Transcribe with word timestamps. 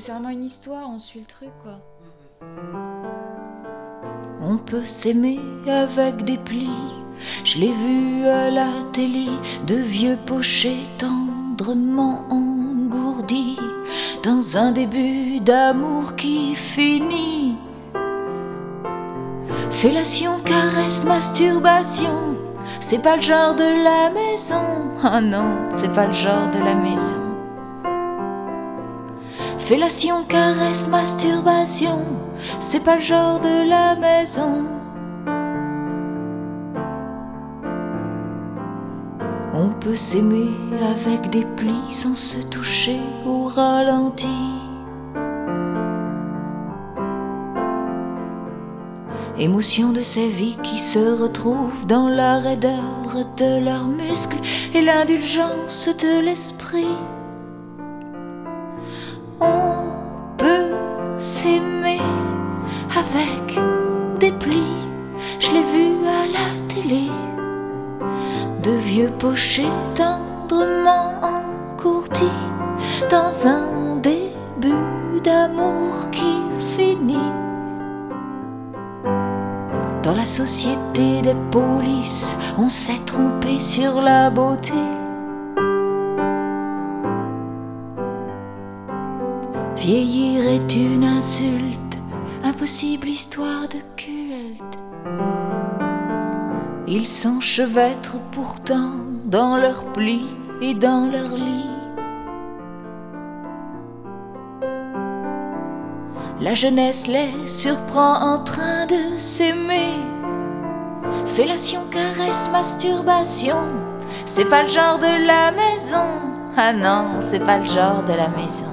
C'est 0.00 0.12
vraiment 0.12 0.28
une 0.28 0.44
histoire, 0.44 0.88
on 0.88 0.98
suit 1.00 1.18
le 1.18 1.26
truc, 1.26 1.50
quoi. 1.60 1.80
On 4.40 4.56
peut 4.56 4.86
s'aimer 4.86 5.40
avec 5.66 6.24
des 6.24 6.38
plis. 6.38 6.70
Je 7.44 7.58
l'ai 7.58 7.72
vu 7.72 8.24
à 8.24 8.48
la 8.48 8.68
télé, 8.92 9.26
de 9.66 9.74
vieux 9.74 10.16
pochés 10.24 10.86
tendrement 10.98 12.22
engourdis, 12.30 13.58
dans 14.22 14.56
un 14.56 14.70
début 14.70 15.40
d'amour 15.40 16.14
qui 16.14 16.54
finit. 16.54 17.56
Fellation, 19.70 20.38
caresse, 20.44 21.04
masturbation, 21.04 22.36
c'est 22.78 23.02
pas 23.02 23.16
le 23.16 23.22
genre 23.22 23.56
de 23.56 23.84
la 23.84 24.10
maison. 24.10 24.92
Ah 25.02 25.20
non, 25.20 25.56
c'est 25.74 25.92
pas 25.92 26.06
le 26.06 26.12
genre 26.12 26.48
de 26.52 26.60
la 26.60 26.76
maison. 26.76 27.27
Fellation, 29.68 30.24
caresse, 30.24 30.88
masturbation, 30.88 31.98
c'est 32.58 32.82
pas 32.82 32.96
le 32.96 33.02
genre 33.02 33.38
de 33.38 33.68
la 33.68 33.96
maison. 33.96 34.64
On 39.52 39.68
peut 39.78 39.94
s'aimer 39.94 40.48
avec 40.80 41.28
des 41.28 41.44
plis 41.44 41.90
sans 41.90 42.14
se 42.14 42.38
toucher 42.38 42.98
au 43.26 43.44
ralenti. 43.44 44.38
Émotion 49.38 49.92
de 49.92 50.00
ces 50.00 50.28
vies 50.28 50.56
qui 50.62 50.78
se 50.78 51.22
retrouvent 51.22 51.86
dans 51.86 52.08
la 52.08 52.38
raideur 52.38 53.26
de 53.36 53.62
leurs 53.62 53.86
muscles 53.86 54.40
et 54.72 54.80
l'indulgence 54.80 55.90
de 56.00 56.24
l'esprit. 56.24 56.96
De 68.68 68.76
vieux 68.76 69.10
pochés 69.18 69.72
tendrement 69.94 71.14
encourtis 71.22 72.38
dans 73.10 73.46
un 73.46 73.96
début 73.96 75.20
d'amour 75.24 76.10
qui 76.10 76.34
finit. 76.76 77.32
Dans 80.02 80.14
la 80.14 80.26
société 80.26 81.22
des 81.22 81.36
polices, 81.50 82.36
on 82.58 82.68
s'est 82.68 83.04
trompé 83.06 83.58
sur 83.58 84.02
la 84.02 84.28
beauté. 84.28 84.74
Vieillir 89.76 90.46
est 90.46 90.74
une 90.76 91.04
insulte, 91.04 91.98
impossible 92.44 93.08
histoire 93.08 93.66
de 93.68 93.80
culte. 93.96 94.17
Ils 96.90 97.06
s'enchevêtrent 97.06 98.16
pourtant 98.32 98.92
dans 99.26 99.58
leurs 99.58 99.84
plis 99.92 100.26
et 100.62 100.72
dans 100.72 101.04
leurs 101.12 101.36
lits. 101.36 101.68
La 106.40 106.54
jeunesse 106.54 107.06
les 107.06 107.46
surprend 107.46 108.14
en 108.22 108.38
train 108.38 108.86
de 108.86 109.18
s'aimer. 109.18 109.96
Fellation, 111.26 111.82
caresse, 111.90 112.48
masturbation, 112.50 113.58
c'est 114.24 114.48
pas 114.48 114.62
le 114.62 114.70
genre 114.70 114.98
de 114.98 115.26
la 115.26 115.50
maison. 115.50 116.32
Ah 116.56 116.72
non, 116.72 117.20
c'est 117.20 117.44
pas 117.44 117.58
le 117.58 117.66
genre 117.66 118.02
de 118.02 118.14
la 118.14 118.28
maison. 118.30 118.72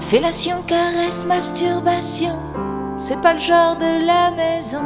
Fellation, 0.00 0.60
caresse, 0.66 1.24
masturbation, 1.24 2.36
c'est 2.94 3.22
pas 3.22 3.32
le 3.32 3.40
genre 3.40 3.76
de 3.76 4.04
la 4.04 4.30
maison. 4.32 4.84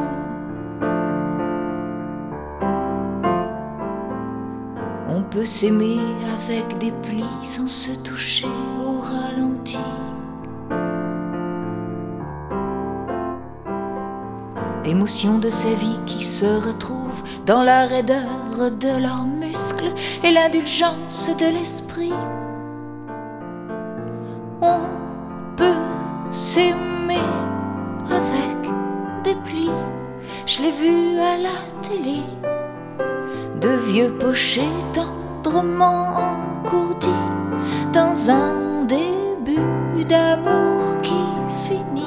Peut 5.32 5.44
s'aimer 5.46 5.98
avec 6.34 6.76
des 6.78 6.92
plis 7.02 7.24
sans 7.42 7.68
se 7.68 7.92
toucher 7.92 8.46
au 8.84 9.00
ralenti. 9.00 9.78
Émotion 14.84 15.38
de 15.38 15.48
ces 15.48 15.74
vies 15.74 16.00
qui 16.04 16.22
se 16.22 16.44
retrouvent 16.44 17.22
dans 17.46 17.62
la 17.62 17.86
raideur 17.86 18.70
de 18.78 19.00
leurs 19.00 19.24
muscles 19.24 19.92
et 20.22 20.32
l'indulgence 20.32 21.30
de 21.38 21.46
l'esprit. 21.46 22.12
On 24.60 24.80
peut 25.56 25.80
s'aimer 26.30 27.26
avec 28.10 28.70
des 29.24 29.36
plis, 29.44 29.70
je 30.44 30.60
l'ai 30.60 30.72
vu 30.72 31.18
à 31.18 31.38
la 31.38 31.80
télé, 31.80 32.20
de 33.60 33.70
vieux 33.90 34.12
pochés 34.18 34.68
tendrement 35.42 36.14
engourdis 36.16 37.08
dans 37.92 38.30
un 38.30 38.84
début 38.84 40.04
d'amour 40.04 41.00
qui 41.02 41.20
finit. 41.64 42.04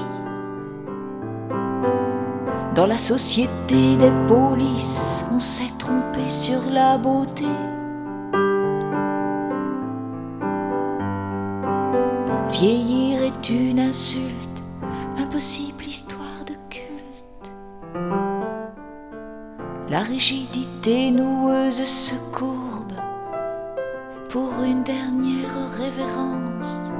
Dans 2.75 2.87
la 2.87 2.97
société 2.97 3.97
des 3.97 4.11
polices, 4.27 5.25
on 5.31 5.39
s'est 5.39 5.73
trompé 5.77 6.27
sur 6.27 6.69
la 6.71 6.97
beauté. 6.97 7.45
Vieillir 12.51 13.21
est 13.23 13.49
une 13.49 13.79
insulte, 13.79 14.63
impossible 15.17 15.83
histoire 15.83 16.45
de 16.47 16.53
culte. 16.69 17.53
La 19.89 19.99
rigidité 19.99 21.11
noueuse 21.11 21.83
se 21.83 22.15
courbe 22.31 22.54
pour 24.35 24.65
une 24.65 24.83
dernière 24.83 25.55
révérence. 25.79 26.91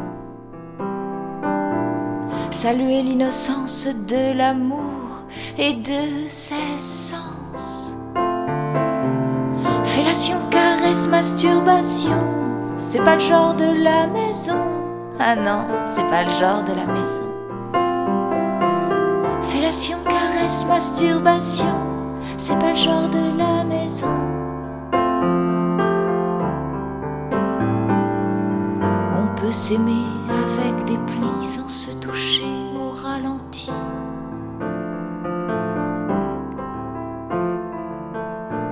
Saluer 2.50 3.03
l'innocence 3.03 3.90
de 4.07 4.38
l'amour 4.38 5.25
et 5.57 5.74
de 5.74 6.29
ses 6.29 6.79
sens. 6.79 7.94
Fellation, 9.84 10.38
caresse, 10.50 11.09
masturbation, 11.09 12.24
c'est 12.78 13.03
pas 13.03 13.16
le 13.16 13.22
genre 13.22 13.53
de 13.53 13.84
la 13.84 14.07
maison. 14.07 14.62
Ah 15.19 15.35
non, 15.35 15.66
c'est 15.85 16.07
pas 16.07 16.24
le 16.24 16.29
genre 16.40 16.63
de 16.63 16.72
la 16.72 16.85
maison. 16.85 17.28
Fellation, 19.41 19.97
caresse, 20.06 20.66
masturbation, 20.66 21.75
c'est 22.38 22.57
pas 22.57 22.69
le 22.69 22.78
genre 22.78 23.09
de 23.09 23.38
la 23.38 23.66
maison. 23.66 24.44
S'aimer 29.55 30.05
avec 30.27 30.83
des 30.83 30.97
plis 30.97 31.43
sans 31.43 31.69
se 31.69 31.91
toucher 31.91 32.43
au 32.77 32.89
ralenti. 32.91 33.71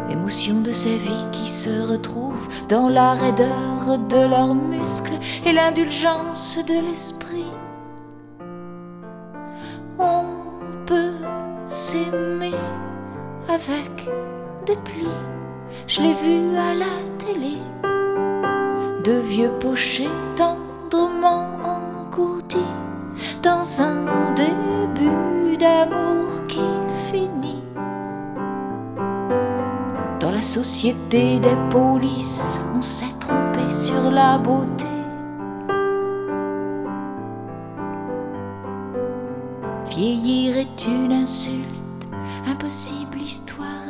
Émotion 0.09 0.59
de 0.59 0.73
ces 0.73 0.97
vies 0.97 1.25
qui 1.31 1.47
se 1.47 1.89
retrouvent 1.89 2.49
dans 2.67 2.89
la 2.89 3.13
raideur 3.13 3.97
de 4.09 4.27
leurs 4.27 4.53
muscles 4.53 5.17
et 5.45 5.53
l'indulgence 5.53 6.59
de 6.67 6.73
l'esprit. 6.85 7.53
On 9.97 10.25
peut 10.85 11.15
s'aimer 11.69 12.59
avec 13.47 14.09
des 14.65 14.75
plis, 14.75 15.21
je 15.87 16.01
l'ai 16.01 16.13
vu 16.13 16.57
à 16.57 16.73
la 16.73 16.93
télé, 17.19 17.57
de 19.05 19.13
vieux 19.13 19.51
pochés 19.61 20.09
tendrement 20.93 21.49
dans 23.41 23.81
un 23.81 24.33
début 24.35 25.57
d'amour 25.57 26.45
qui 26.47 26.61
finit. 27.09 27.63
Dans 30.19 30.31
la 30.31 30.41
société 30.41 31.39
des 31.39 31.57
polices, 31.71 32.61
on 32.75 32.81
s'est 32.83 33.15
trompé 33.19 33.73
sur 33.73 34.11
la 34.11 34.37
beauté. 34.37 34.85
Vieillir 39.87 40.57
est 40.57 40.85
une 40.85 41.11
insulte, 41.11 42.07
impossible 42.47 43.17
histoire 43.17 43.82